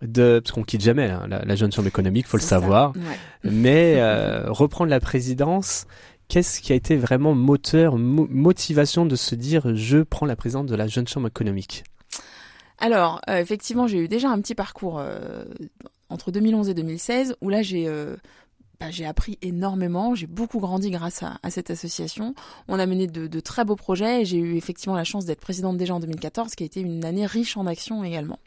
de, 0.03 0.41
parce 0.43 0.53
qu'on 0.53 0.63
quitte 0.65 0.81
jamais 0.83 1.11
hein, 1.11 1.27
la, 1.29 1.45
la 1.45 1.57
jeune 1.57 1.71
chambre 1.71 1.89
économique, 1.89 2.27
faut 2.27 2.37
le 2.39 2.43
savoir, 2.43 2.93
Ouais. 2.97 3.17
mais 3.51 3.95
euh, 3.99 4.45
reprendre 4.51 4.91
la 4.91 5.01
présidence. 5.01 5.87
Qu'est-ce 6.29 6.61
qui 6.61 6.73
a 6.73 6.77
été 6.77 6.97
vraiment 6.97 7.35
moteur, 7.35 7.97
mo- 7.99 8.29
motivation 8.31 9.05
de 9.05 9.17
se 9.17 9.35
dire 9.35 9.75
je 9.75 9.99
prends 9.99 10.27
la 10.27 10.37
présidence 10.37 10.67
de 10.67 10.77
la 10.77 10.87
jeune 10.87 11.07
chambre 11.09 11.27
économique? 11.27 11.83
Alors, 12.79 13.21
effectivement, 13.29 13.87
j'ai 13.87 13.99
eu 13.99 14.09
déjà 14.09 14.31
un 14.31 14.41
petit 14.41 14.55
parcours 14.55 15.03
entre 16.09 16.31
2011 16.31 16.69
et 16.69 16.75
2016 16.75 17.37
où 17.41 17.49
là, 17.51 17.63
j'ai 17.63 17.87
euh, 17.89 18.17
bah, 18.81 18.91
j'ai 18.91 19.05
appris 19.05 19.39
énormément, 19.43 20.15
j'ai 20.15 20.27
beaucoup 20.27 20.59
grandi 20.59 20.91
grâce 20.91 21.23
à, 21.23 21.39
à 21.43 21.51
cette 21.51 21.71
association. 21.71 22.35
On 22.67 22.79
a 22.79 22.87
mené 22.87 23.07
de, 23.07 23.27
de 23.27 23.41
très 23.41 23.65
beaux 23.65 23.77
projets 23.77 24.23
et 24.23 24.25
j'ai 24.25 24.39
eu 24.39 24.57
effectivement 24.57 24.97
la 24.97 25.05
chance 25.05 25.27
d'être 25.27 25.41
présidente 25.41 25.77
déjà 25.77 25.95
en 25.95 26.01
2014, 26.01 26.55
qui 26.55 26.63
a 26.63 26.67
été 26.67 26.81
une 26.81 27.05
année 27.05 27.27
riche 27.27 27.57
en 27.59 27.67
actions 27.67 28.03
également. 28.05 28.39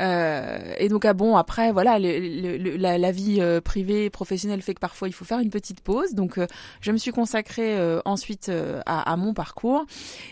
Euh, 0.00 0.58
et 0.78 0.88
donc 0.88 1.04
ah 1.04 1.12
bon 1.14 1.36
après 1.36 1.72
voilà 1.72 1.98
le, 1.98 2.56
le- 2.56 2.76
la, 2.76 2.96
la 2.96 3.10
vie 3.10 3.38
euh, 3.40 3.60
privée 3.60 4.08
professionnelle 4.08 4.62
fait 4.62 4.72
que 4.72 4.78
parfois 4.80 5.08
il 5.08 5.12
faut 5.12 5.24
faire 5.24 5.40
une 5.40 5.50
petite 5.50 5.80
pause 5.80 6.14
donc 6.14 6.38
euh, 6.38 6.46
je 6.80 6.92
me 6.92 6.96
suis 6.96 7.10
consacrée 7.10 7.76
euh, 7.76 8.00
ensuite 8.04 8.50
euh, 8.50 8.80
à, 8.86 9.12
à 9.12 9.16
mon 9.16 9.34
parcours 9.34 9.84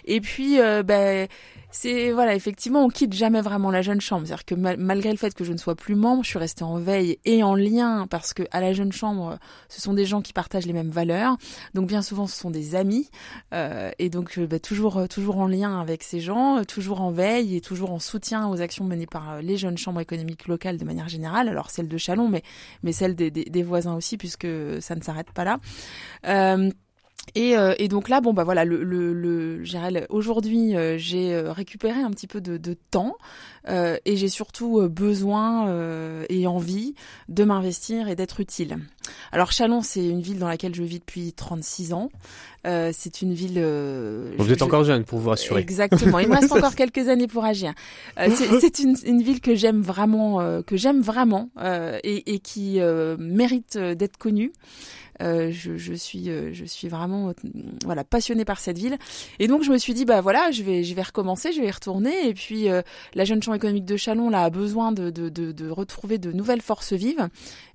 et 0.05 0.21
puis 0.21 0.61
euh, 0.61 0.85
ben 0.85 1.27
c'est 1.71 2.13
voilà 2.13 2.35
effectivement 2.35 2.85
on 2.85 2.89
quitte 2.89 3.13
jamais 3.13 3.41
vraiment 3.41 3.71
la 3.71 3.83
jeune 3.83 4.01
chambre. 4.01 4.27
C'est-à-dire 4.27 4.45
que 4.45 4.55
mal- 4.55 4.77
malgré 4.79 5.11
le 5.11 5.17
fait 5.17 5.35
que 5.35 5.45
je 5.45 5.53
ne 5.53 5.59
sois 5.59 5.75
plus 5.75 5.95
membre 5.95 6.25
je 6.25 6.31
suis 6.31 6.39
restée 6.39 6.65
en 6.65 6.79
veille 6.79 7.19
et 7.25 7.43
en 7.43 7.55
lien 7.55 8.07
parce 8.09 8.33
que 8.35 8.43
à 8.51 8.61
la 8.61 8.73
jeune 8.73 8.93
chambre 8.93 9.39
ce 9.69 9.81
sont 9.81 9.93
des 9.95 10.07
gens 10.07 10.23
qui 10.23 10.33
partagent 10.33 10.67
les 10.67 10.73
mêmes 10.73 10.91
valeurs. 10.91 11.37
Donc 11.75 11.87
bien 11.87 12.03
souvent 12.03 12.27
ce 12.27 12.37
sont 12.39 12.51
des 12.51 12.75
amis. 12.75 13.11
Euh, 13.53 13.91
et 13.99 14.09
donc 14.11 14.39
euh, 14.39 14.47
bah, 14.47 14.59
toujours 14.59 14.97
euh, 14.99 15.07
toujours 15.07 15.39
en 15.39 15.47
lien 15.47 15.81
avec 15.81 16.03
ces 16.03 16.21
gens 16.21 16.59
euh, 16.59 16.65
toujours 16.65 17.01
en 17.01 17.11
veille 17.11 17.57
et 17.57 17.61
toujours 17.61 17.93
en 17.93 17.99
soutien 17.99 18.49
aux 18.49 18.61
actions 18.61 18.85
menées 18.85 19.07
par 19.07 19.43
les 19.43 19.57
jeunes 19.57 19.79
chambres 19.79 20.01
économiques 20.01 20.49
locales 20.49 20.79
de 20.79 20.85
manière 20.85 21.09
générale. 21.09 21.49
Alors 21.49 21.71
celle 21.71 21.89
de 21.89 21.99
Chalon 21.99 22.29
mais 22.29 22.43
mais 22.83 22.93
celle 22.93 23.15
des, 23.15 23.31
des, 23.31 23.45
des 23.45 23.63
voisins 23.63 23.95
aussi 23.95 24.17
puisque 24.17 24.47
ça 24.81 24.95
ne 24.95 25.03
s'arrête 25.03 25.31
pas 25.33 25.45
là. 25.45 25.59
Euh, 26.27 26.71
et, 27.35 27.57
euh, 27.57 27.75
et 27.79 27.89
donc 27.89 28.09
là, 28.09 28.21
bon 28.21 28.33
bah 28.33 28.45
voilà, 28.45 28.65
le, 28.65 28.83
le, 28.83 29.13
le 29.13 29.61
aujourd'hui, 30.11 30.77
euh, 30.77 30.97
j'ai 30.99 31.35
euh, 31.35 31.53
récupéré 31.53 32.01
un 32.01 32.11
petit 32.11 32.27
peu 32.27 32.41
de, 32.41 32.57
de 32.57 32.77
temps 32.91 33.15
euh, 33.69 33.97
et 34.05 34.17
j'ai 34.17 34.29
surtout 34.29 34.81
euh, 34.81 34.89
besoin 34.89 35.69
euh, 35.69 36.25
et 36.29 36.47
envie 36.47 36.95
de 37.29 37.45
m'investir 37.45 38.09
et 38.09 38.17
d'être 38.17 38.41
utile. 38.41 38.79
Alors 39.33 39.53
Chalon, 39.53 39.83
c'est 39.83 40.07
une 40.07 40.21
ville 40.21 40.39
dans 40.39 40.49
laquelle 40.49 40.75
je 40.75 40.83
vis 40.83 40.99
depuis 40.99 41.33
36 41.33 41.93
ans. 41.93 42.11
Euh, 42.67 42.91
c'est 42.93 43.23
une 43.23 43.33
ville. 43.35 43.55
euh, 43.57 44.33
Vous 44.39 44.45
je- 44.47 44.53
êtes 44.53 44.59
je- 44.59 44.65
encore 44.65 44.85
jeune 44.85 45.05
pour 45.05 45.19
vous 45.19 45.31
rassurer. 45.31 45.61
Exactement. 45.61 46.19
Il 46.19 46.29
me 46.29 46.35
reste 46.35 46.53
encore 46.53 46.75
quelques 46.77 47.09
années 47.09 47.27
pour 47.29 47.45
agir. 47.45 47.73
Euh, 48.19 48.29
c'est 48.61 48.79
une, 48.81 48.97
une 49.07 49.23
ville 49.23 49.41
que 49.41 49.55
j'aime 49.55 49.81
vraiment, 49.81 50.41
euh, 50.41 50.61
que 50.63 50.77
j'aime 50.77 51.01
vraiment 51.01 51.51
euh, 51.59 51.99
et, 52.05 52.35
et 52.35 52.39
qui 52.41 52.81
euh, 52.81 53.17
mérite 53.19 53.79
d'être 53.79 54.17
connue. 54.19 54.53
Euh, 55.23 55.51
je, 55.51 55.77
je 55.77 55.95
suis, 55.95 56.31
euh, 56.31 56.51
je 56.53 56.65
suis 56.65 56.89
vraiment, 56.89 57.31
euh, 57.31 57.33
voilà, 57.85 58.05
passionnée 58.05 58.45
par 58.45 58.61
cette 58.61 58.79
ville. 58.79 58.97
Et 59.39 59.49
donc 59.49 59.63
je 59.63 59.71
me 59.71 59.79
suis 59.79 59.95
dit, 59.95 60.05
bah 60.05 60.21
voilà, 60.21 60.51
je 60.51 60.63
vais, 60.63 60.85
je 60.85 60.95
vais 60.95 61.03
recommencer, 61.03 61.53
je 61.53 61.61
vais 61.61 61.67
y 61.67 61.71
retourner. 61.71 62.29
Et 62.29 62.35
puis 62.35 62.69
euh, 62.69 62.83
la 63.15 63.25
jeune 63.25 63.43
chambre 63.43 63.57
économique 63.57 63.85
de 63.85 63.97
Chalon 63.97 64.31
là 64.31 64.43
a 64.45 64.51
besoin 64.51 64.93
de, 64.93 65.11
de, 65.11 65.29
de, 65.29 65.53
de 65.53 65.71
retrouver 65.71 66.19
de 66.19 66.33
nouvelles 66.33 66.63
forces 66.63 66.93
vives. 66.93 67.29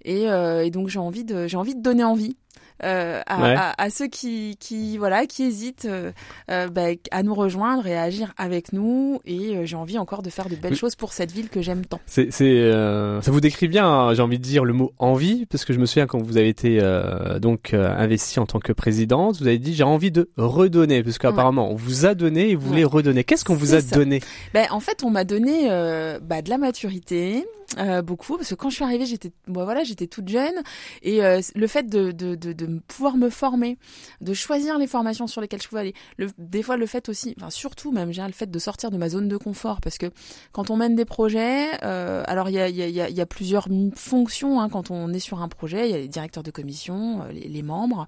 Et, 0.06 0.30
euh, 0.30 0.66
et 0.66 0.72
donc 0.72 0.90
j'ai 0.90 1.00
envie 1.00 1.24
de, 1.24 1.48
j'ai 1.48 1.58
envie 1.58 1.76
de 1.76 1.82
donner 1.82 2.04
envie. 2.04 2.38
Euh, 2.84 3.22
à, 3.26 3.42
Ouais. 3.42 3.56
à- 3.56 3.74
à 3.78 3.90
ceux 3.90 4.08
qui, 4.08 4.58
qui 4.60 4.98
voilà 4.98 5.26
qui 5.26 5.44
hésitent 5.44 5.86
euh, 5.86 6.12
euh, 6.52 6.68
bah, 6.68 6.88
à 7.12 7.24
nous 7.24 7.34
rejoindre 7.34 7.88
et 7.88 7.96
à 7.98 8.04
agir 8.04 8.34
avec 8.38 8.74
nous. 8.74 9.20
Et 9.26 9.56
euh, 9.56 9.66
j'ai 9.66 9.76
envie 9.76 9.98
encore 9.98 10.22
de 10.22 10.30
faire 10.30 10.50
de 10.50 10.56
belles 10.56 10.76
choses 10.76 10.96
pour 10.96 11.14
cette 11.14 11.32
ville 11.32 11.50
que 11.50 11.62
j'aime 11.62 11.86
tant. 11.86 12.00
C'est, 12.06 12.30
euh, 12.42 13.22
ça 13.22 13.32
vous 13.32 13.42
décrit 13.42 13.68
bien, 13.68 13.88
hein, 13.88 14.14
j'ai 14.14 14.22
envie 14.22 14.38
de 14.40 14.44
dire 14.44 14.66
le 14.66 14.74
mot 14.74 14.92
envie, 15.00 15.46
parce 15.48 15.66
que 15.66 15.74
je 15.74 15.80
me 15.80 15.86
souviens 15.86 16.08
quand 16.08 16.22
vous 16.22 16.38
avez 16.38 16.50
été 16.50 16.80
euh, 16.82 17.40
donc 17.40 17.74
euh, 17.74 17.94
investi 17.98 18.40
en 18.40 18.46
tant 18.46 18.60
que 18.60 18.72
présidente, 18.74 19.38
vous 19.40 19.48
avez 19.48 19.60
dit 19.60 19.74
j'ai 19.74 19.84
envie 19.84 20.12
de 20.12 20.30
redonner, 20.38 21.04
parce 21.04 21.18
qu'apparemment 21.18 21.72
on 21.72 21.76
vous 21.76 22.06
a 22.06 22.14
donné 22.16 22.50
et 22.50 22.56
vous 22.56 22.68
voulez 22.68 22.84
Ouais. 22.86 22.92
redonner. 22.92 23.24
Qu'est-ce 23.24 23.46
qu'on 23.46 23.56
vous 23.56 23.74
a 23.76 23.82
ça. 23.82 23.96
donné? 23.96 24.20
Ben, 24.54 24.68
en 24.72 24.80
fait, 24.80 25.04
on 25.04 25.10
m'a 25.10 25.24
donné 25.24 25.68
euh, 25.72 26.20
bah, 26.22 26.42
de 26.42 26.50
la 26.50 26.58
maturité, 26.58 27.46
euh, 27.78 28.02
beaucoup, 28.02 28.38
parce 28.38 28.50
que 28.50 28.56
quand 28.56 28.70
je 28.70 28.76
suis 28.76 28.84
arrivée, 28.84 29.06
j'étais, 29.06 29.32
bon, 29.48 29.64
voilà, 29.64 29.84
j'étais 29.84 30.08
toute 30.08 30.28
jeune, 30.30 30.54
et 31.02 31.24
euh, 31.24 31.42
le 31.56 31.68
fait 31.68 31.84
de, 31.90 32.12
de, 32.12 32.36
de, 32.36 32.54
de 32.54 32.80
pouvoir 32.88 33.18
me 33.18 33.30
former, 33.30 33.78
de 34.22 34.34
choisir 34.34 34.78
les 34.78 34.88
formations 34.88 35.28
sur 35.28 35.42
lesquelles 35.42 35.62
je 35.62 35.68
pouvais 35.68 35.82
aller, 35.82 35.94
le, 36.18 36.30
des 36.38 36.64
fois 36.64 36.78
le 36.78 36.86
fait 36.86 37.10
aussi, 37.10 37.34
enfin 37.40 37.50
surtout 37.50 37.92
même, 37.92 38.12
j'ai 38.12 38.24
le 38.24 38.32
fait 38.32 38.50
de 38.50 38.60
sortir 38.60 38.92
de 38.92 38.98
ma 38.98 39.10
zone 39.10 39.28
de 39.28 39.38
confort, 39.38 39.82
parce 39.82 39.98
que 39.98 40.08
quand 40.52 40.70
on 40.70 40.78
mène 40.78 40.96
des 40.96 41.06
projets, 41.06 41.68
euh, 41.84 42.24
alors 42.28 42.50
il 42.50 42.54
y 42.56 42.60
a, 42.60 42.70
y, 42.70 42.82
a, 42.82 42.88
y 42.88 43.02
a- 43.02 43.10
y 43.10 43.22
a 43.22 43.26
plusieurs 43.26 43.68
fonctions 43.96 44.62
hein, 44.62 44.70
quand 44.70 44.92
on 44.92 45.12
est 45.14 45.20
sur 45.20 45.42
un 45.42 45.48
projet, 45.48 45.90
il 45.90 45.92
y 45.92 45.96
a 45.96 45.98
les 45.98 46.08
directeurs 46.08 46.44
de 46.44 46.52
commission, 46.52 47.24
euh, 47.24 47.32
les, 47.32 47.48
les 47.48 47.62
membres, 47.64 48.08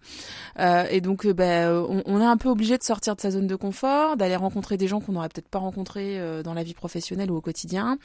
euh, 0.60 0.86
et 0.89 1.01
donc 1.01 1.25
ben, 1.27 1.72
on, 1.89 2.03
on 2.05 2.22
est 2.22 2.25
un 2.25 2.38
peu 2.38 2.50
obligé 2.50 2.77
de 2.77 2.84
sortir 2.84 3.15
de 3.15 3.22
sa 3.22 3.31
zone 3.31 3.48
de 3.48 3.55
confort, 3.55 4.17
d'aller 4.17 4.36
rencontrer 4.36 4.77
des 4.77 4.88
gens 4.88 5.00
qu'on 5.00 5.13
n'aurait 5.13 5.29
peut-être 5.29 5.50
pas 5.50 5.60
rencontrés 5.60 6.19
dans 6.43 6.53
la 6.53 6.63
vie 6.63 6.74
professionnelle 6.74 7.31
ou 7.31 7.36
au 7.38 7.41
quotidien, 7.41 7.98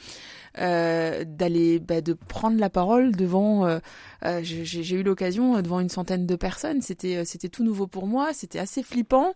euh, 0.59 1.23
d'aller 1.51 1.79
bah, 1.79 2.01
de 2.01 2.13
prendre 2.13 2.59
la 2.59 2.69
parole 2.69 3.15
devant. 3.15 3.65
euh, 3.65 3.79
euh, 4.25 4.39
j'ai 4.43 4.95
eu 4.95 5.03
l'occasion 5.03 5.57
euh, 5.57 5.61
devant 5.61 5.79
une 5.79 5.89
centaine 5.89 6.25
de 6.25 6.35
personnes. 6.35 6.81
C'était 6.81 7.25
c'était 7.25 7.49
tout 7.49 7.63
nouveau 7.63 7.87
pour 7.87 8.07
moi. 8.07 8.29
C'était 8.33 8.59
assez 8.59 8.83
flippant. 8.83 9.33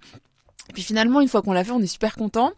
Et 0.69 0.73
puis 0.73 0.81
finalement, 0.81 1.21
une 1.21 1.27
fois 1.27 1.43
qu'on 1.43 1.53
l'a 1.53 1.63
fait, 1.63 1.71
on 1.71 1.79
est 1.81 1.85
super 1.85 2.15
content. 2.15 2.51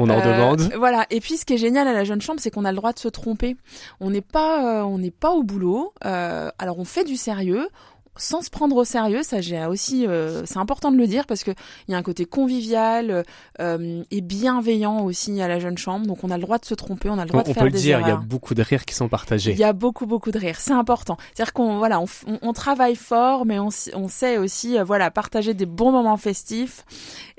On 0.00 0.10
en 0.10 0.18
Euh, 0.18 0.34
demande. 0.36 0.72
Voilà. 0.76 1.06
Et 1.10 1.20
puis 1.20 1.36
ce 1.36 1.44
qui 1.44 1.54
est 1.54 1.58
génial 1.58 1.86
à 1.86 1.92
la 1.92 2.02
jeune 2.02 2.20
chambre, 2.20 2.40
c'est 2.40 2.50
qu'on 2.50 2.64
a 2.64 2.72
le 2.72 2.76
droit 2.76 2.92
de 2.92 2.98
se 2.98 3.06
tromper. 3.06 3.56
On 4.00 4.10
n'est 4.10 4.20
pas, 4.20 4.80
euh, 4.80 4.82
on 4.82 4.98
n'est 4.98 5.12
pas 5.12 5.30
au 5.30 5.44
boulot. 5.44 5.92
Euh, 6.04 6.50
alors 6.58 6.78
on 6.80 6.84
fait 6.84 7.04
du 7.04 7.16
sérieux. 7.16 7.68
Sans 8.16 8.42
se 8.42 8.50
prendre 8.50 8.76
au 8.76 8.84
sérieux, 8.84 9.22
ça 9.22 9.40
j'ai 9.40 9.64
aussi, 9.64 10.06
euh, 10.06 10.42
c'est 10.44 10.58
important 10.58 10.92
de 10.92 10.98
le 10.98 11.06
dire 11.06 11.26
parce 11.26 11.44
que 11.44 11.50
il 11.88 11.92
y 11.92 11.94
a 11.94 11.98
un 11.98 12.02
côté 12.02 12.26
convivial 12.26 13.24
euh, 13.60 14.02
et 14.10 14.20
bienveillant 14.20 15.00
aussi 15.04 15.40
à 15.40 15.48
la 15.48 15.58
jeune 15.58 15.78
chambre, 15.78 16.06
donc 16.06 16.22
on 16.22 16.30
a 16.30 16.36
le 16.36 16.42
droit 16.42 16.58
de 16.58 16.64
se 16.66 16.74
tromper, 16.74 17.08
on 17.08 17.18
a 17.18 17.24
le 17.24 17.30
On, 17.30 17.32
droit 17.32 17.42
de 17.42 17.50
on 17.50 17.54
faire 17.54 17.62
peut 17.62 17.68
le 17.68 17.72
des 17.72 17.78
dire, 17.78 17.98
il 18.00 18.02
y 18.02 18.04
a 18.04 18.08
erreurs. 18.10 18.22
beaucoup 18.22 18.54
de 18.54 18.60
rires 18.62 18.84
qui 18.84 18.94
sont 18.94 19.08
partagés. 19.08 19.52
Il 19.52 19.58
y 19.58 19.64
a 19.64 19.72
beaucoup 19.72 20.04
beaucoup 20.06 20.30
de 20.30 20.38
rire, 20.38 20.56
c'est 20.60 20.72
important. 20.74 21.16
C'est-à-dire 21.34 21.54
qu'on 21.54 21.78
voilà, 21.78 22.00
on, 22.00 22.06
on, 22.26 22.38
on 22.42 22.52
travaille 22.52 22.96
fort, 22.96 23.46
mais 23.46 23.58
on, 23.58 23.70
on 23.94 24.08
sait 24.08 24.36
aussi 24.36 24.78
euh, 24.78 24.84
voilà 24.84 25.10
partager 25.10 25.54
des 25.54 25.66
bons 25.66 25.90
moments 25.92 26.18
festifs. 26.18 26.84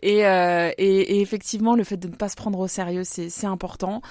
Et, 0.01 0.25
euh, 0.25 0.69
et, 0.77 1.17
et 1.17 1.21
effectivement, 1.21 1.75
le 1.75 1.83
fait 1.83 1.97
de 1.97 2.07
ne 2.07 2.15
pas 2.15 2.29
se 2.29 2.35
prendre 2.35 2.59
au 2.59 2.67
sérieux, 2.67 3.03
c'est 3.05 3.29
c'est 3.29 3.47
important. 3.47 4.01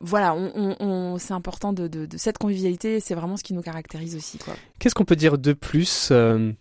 Voilà, 0.00 0.34
on, 0.34 0.50
on, 0.54 0.76
on- 0.86 1.18
c'est 1.18 1.34
important 1.34 1.72
de, 1.72 1.86
de, 1.88 2.06
de 2.06 2.16
cette 2.16 2.38
convivialité. 2.38 3.00
C'est 3.00 3.14
vraiment 3.14 3.36
ce 3.36 3.42
qui 3.44 3.52
nous 3.54 3.62
caractérise 3.62 4.16
aussi. 4.16 4.38
Qu'est-ce 4.78 4.94
qu'on 4.94 5.04
peut 5.04 5.16
dire 5.16 5.36
de 5.38 5.52
plus 5.52 6.08
euh, 6.10 6.52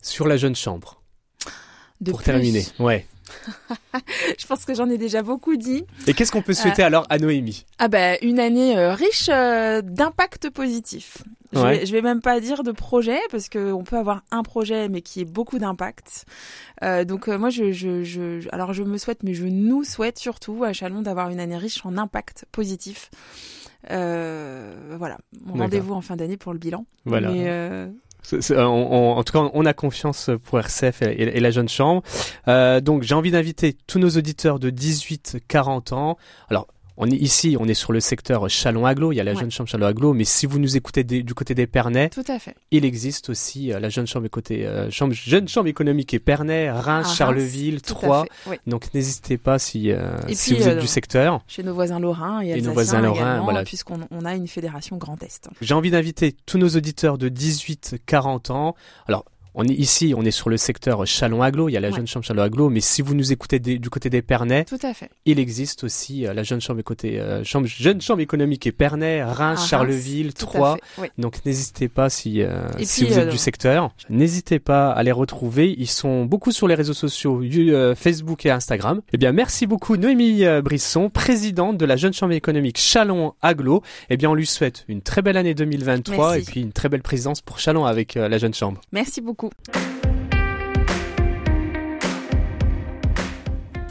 sur 0.00 0.26
la 0.28 0.36
jeune 0.36 0.54
chambre? 0.54 1.00
De 2.00 2.10
pour 2.12 2.20
plus, 2.20 2.24
terminer 2.26 2.64
Ouais. 2.78 3.06
je 4.38 4.46
pense 4.46 4.64
que 4.64 4.74
j'en 4.74 4.88
ai 4.90 4.98
déjà 4.98 5.22
beaucoup 5.22 5.56
dit. 5.56 5.84
Et 6.06 6.14
qu'est-ce 6.14 6.32
qu'on 6.32 6.42
peut 6.42 6.54
souhaiter 6.54 6.82
alors 6.82 7.06
à 7.10 7.18
Noémie 7.18 7.64
Ah 7.78 7.88
bah 7.88 8.16
une 8.22 8.38
année 8.40 8.76
euh, 8.76 8.94
riche 8.94 9.28
euh, 9.32 9.82
d'impact 9.82 10.50
positif. 10.50 11.22
Je, 11.52 11.58
Ouais. 11.60 11.78
vais, 11.78 11.86
je 11.86 11.92
vais 11.92 12.02
même 12.02 12.20
pas 12.20 12.40
dire 12.40 12.64
de 12.64 12.72
projet 12.72 13.18
parce 13.30 13.48
que 13.48 13.72
on 13.72 13.84
peut 13.84 13.96
avoir 13.96 14.22
un 14.32 14.42
projet 14.42 14.88
mais 14.88 15.02
qui 15.02 15.20
ait 15.20 15.24
beaucoup 15.24 15.58
d'impact. 15.60 16.24
Euh, 16.82 17.04
donc 17.04 17.28
euh, 17.28 17.38
moi 17.38 17.48
je, 17.50 17.70
je, 17.70 18.02
je 18.02 18.40
je- 18.40 18.48
alors 18.50 18.72
je 18.72 18.82
me 18.82 18.98
souhaite 18.98 19.22
mais 19.22 19.34
je 19.34 19.44
nous 19.46 19.84
souhaite 19.84 20.18
surtout 20.18 20.64
à 20.64 20.72
Chalon 20.72 21.02
d'avoir 21.02 21.30
une 21.30 21.38
année 21.38 21.56
riche 21.56 21.84
en 21.86 21.96
impact 21.96 22.44
positif. 22.50 23.10
Euh, 23.90 24.74
voilà. 24.98 25.18
Rendez-vous 25.46 25.92
en 25.94 26.00
fin 26.00 26.16
d'année 26.16 26.36
pour 26.36 26.52
le 26.52 26.58
bilan. 26.58 26.86
Voilà. 27.04 27.30
Mais, 27.30 27.44
euh, 28.32 28.64
en 28.64 29.22
tout 29.24 29.32
cas, 29.32 29.50
on 29.52 29.66
a 29.66 29.72
confiance 29.72 30.30
pour 30.44 30.58
RCF 30.58 31.02
et, 31.02 31.06
et- 31.12 31.36
et 31.36 31.40
la 31.40 31.50
jeune 31.50 31.68
chambre. 31.68 32.02
Euh, 32.48 32.80
donc, 32.80 33.02
j'ai 33.02 33.14
envie 33.14 33.30
d'inviter 33.30 33.76
tous 33.86 33.98
nos 33.98 34.10
auditeurs 34.10 34.58
de 34.58 34.70
18-40 34.70 35.92
ans. 35.94 36.16
Alors, 36.48 36.66
on 36.96 37.10
est 37.10 37.16
ici, 37.16 37.56
on 37.58 37.66
est 37.66 37.74
sur 37.74 37.92
le 37.92 38.00
secteur 38.00 38.48
Chalon-Aglo. 38.48 39.12
Il 39.12 39.16
y 39.16 39.20
a 39.20 39.24
la 39.24 39.32
Ouais. 39.32 39.40
jeune 39.40 39.50
chambre 39.50 39.68
Chalon-Aglo, 39.68 40.12
mais 40.14 40.24
si 40.24 40.46
vous 40.46 40.58
nous 40.58 40.76
écoutez 40.76 41.02
des- 41.04 41.22
du 41.22 41.34
côté 41.34 41.54
des 41.54 41.66
Pernets, 41.66 42.10
tout 42.10 42.24
à 42.28 42.38
fait. 42.38 42.54
il 42.70 42.84
existe 42.84 43.30
aussi 43.30 43.72
euh, 43.72 43.80
la 43.80 43.88
jeune 43.88 44.06
chambre 44.06 44.28
côté 44.28 44.66
euh, 44.66 44.90
chambre, 44.90 45.12
jeune 45.14 45.48
chambre 45.48 45.68
économique 45.68 46.14
et 46.14 46.18
Pernets, 46.18 46.70
Reims, 46.70 46.84
Reims, 47.06 47.16
Charleville, 47.16 47.82
Troyes. 47.82 48.24
oui. 48.48 48.56
Donc, 48.66 48.92
n'hésitez 48.94 49.38
pas 49.38 49.58
si 49.58 49.90
euh, 49.90 50.16
si 50.32 50.54
vous 50.54 50.68
êtes 50.68 50.78
du 50.78 50.86
secteur. 50.86 51.42
Chez 51.48 51.62
nos 51.62 51.74
voisins 51.74 51.98
lorrains 51.98 52.42
et 52.42 52.50
Et 52.50 52.60
nos 52.60 52.72
voisins 52.72 53.00
lorrains, 53.00 53.40
voilà. 53.40 53.64
puisqu'on 53.64 54.00
on 54.10 54.24
a 54.24 54.34
une 54.34 54.46
fédération 54.48 54.96
Grand 54.96 55.22
Est. 55.22 55.48
J'ai 55.60 55.74
envie 55.74 55.90
d'inviter 55.90 56.34
tous 56.46 56.58
nos 56.58 56.68
auditeurs 56.68 57.18
de 57.18 57.28
18-40 57.28 58.50
ans. 58.50 58.74
Alors, 59.06 59.24
on 59.54 59.64
est 59.64 59.72
ici, 59.74 60.14
on 60.16 60.24
est 60.24 60.30
sur 60.30 60.50
le 60.50 60.56
secteur 60.56 61.06
Chalon-Aglo. 61.06 61.68
Il 61.68 61.72
y 61.72 61.76
a 61.76 61.80
la 61.80 61.88
Ouais. 61.88 61.96
jeune 61.96 62.06
chambre 62.06 62.24
Chalon-Aglo, 62.26 62.68
mais 62.70 62.80
si 62.80 63.02
vous 63.02 63.14
nous 63.14 63.32
écoutez 63.32 63.58
des- 63.58 63.78
du 63.78 63.90
côté 63.90 64.10
des 64.10 64.22
Pernets, 64.22 64.64
Tout 64.64 64.78
à 64.82 64.92
fait. 64.94 65.10
il 65.26 65.38
existe 65.38 65.84
aussi 65.84 66.26
euh, 66.26 66.34
la 66.34 66.42
jeune 66.42 66.60
chambre 66.60 66.82
côté 66.82 67.20
euh, 67.20 67.44
chambre, 67.44 67.66
jeune 67.66 68.00
chambre 68.00 68.20
économique 68.20 68.66
et 68.66 68.72
Pernets, 68.72 69.22
Reims, 69.22 69.32
À 69.38 69.44
Reims, 69.54 69.68
Charleville, 69.68 70.32
Troyes. 70.34 70.76
oui. 70.98 71.08
Donc 71.18 71.44
n'hésitez 71.44 71.88
pas 71.88 72.10
si, 72.10 72.42
euh, 72.42 72.66
Et 72.78 72.84
si 72.84 73.04
puis, 73.04 73.12
vous 73.12 73.18
êtes 73.18 73.28
du 73.30 73.38
secteur, 73.38 73.94
n'hésitez 74.10 74.58
pas 74.58 74.90
à 74.90 75.02
les 75.02 75.12
retrouver. 75.12 75.74
Ils 75.78 75.86
sont 75.88 76.24
beaucoup 76.24 76.50
sur 76.52 76.66
les 76.68 76.74
réseaux 76.74 76.92
sociaux, 76.94 77.42
Facebook 77.96 78.44
et 78.46 78.50
Instagram. 78.50 79.00
Eh 79.12 79.16
bien, 79.16 79.32
merci 79.32 79.66
beaucoup 79.66 79.96
Noémie 79.96 80.42
Brisson, 80.62 81.10
présidente 81.10 81.76
de 81.78 81.84
la 81.84 81.96
jeune 81.96 82.12
chambre 82.12 82.32
économique 82.32 82.78
Chalon 82.78 83.34
Aglo. 83.42 83.82
Eh 84.10 84.16
bien, 84.16 84.30
on 84.30 84.34
lui 84.34 84.46
souhaite 84.46 84.84
une 84.88 85.02
très 85.02 85.22
belle 85.22 85.36
année 85.36 85.54
2023 85.54 86.32
Merci. 86.34 86.40
et 86.42 86.44
puis 86.52 86.60
une 86.60 86.72
très 86.72 86.88
belle 86.88 87.02
présidence 87.02 87.40
pour 87.40 87.58
Chalon 87.58 87.84
avec 87.84 88.14
la 88.14 88.38
jeune 88.38 88.54
chambre. 88.54 88.80
Merci 88.92 89.20
beaucoup. 89.20 89.43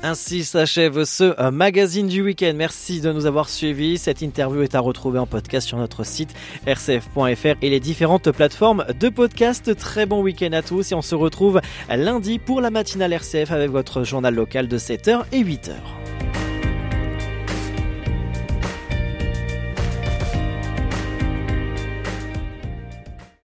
Ainsi 0.05 0.43
s'achève 0.43 1.05
ce 1.05 1.33
euh, 1.39 1.49
magazine 1.49 2.07
du 2.07 2.21
week-end. 2.21 2.51
Merci 2.57 2.99
de 2.99 3.13
nous 3.13 3.25
avoir 3.25 3.47
suivis. 3.47 3.97
Cette 3.97 4.21
interview 4.21 4.61
est 4.61 4.75
à 4.75 4.81
retrouver 4.81 5.17
en 5.17 5.25
podcast 5.25 5.65
sur 5.65 5.77
notre 5.77 6.03
site 6.03 6.35
rcf.fr 6.67 7.55
et 7.61 7.69
les 7.69 7.79
différentes 7.79 8.29
plateformes 8.31 8.85
de 8.99 9.07
podcast. 9.07 9.73
Très 9.77 10.05
bon 10.05 10.21
week-end 10.21 10.51
à 10.51 10.61
tous 10.61 10.91
et 10.91 10.95
on 10.95 11.01
se 11.01 11.15
retrouve 11.15 11.61
lundi 11.89 12.37
pour 12.37 12.59
la 12.59 12.69
matinale 12.69 13.13
RCF 13.13 13.51
avec 13.51 13.71
votre 13.71 14.03
journal 14.03 14.35
local 14.35 14.67
de 14.67 14.77
7h 14.77 15.23
et 15.31 15.41
8h. 15.41 15.71